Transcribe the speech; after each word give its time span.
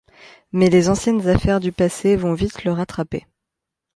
Mais 0.51 0.71
les 0.71 0.89
anciennes 0.89 1.27
affaires 1.29 1.59
du 1.59 1.71
passé 1.71 2.15
vont 2.15 2.33
vite 2.33 2.63
le 2.63 2.71
rattraper. 2.71 3.27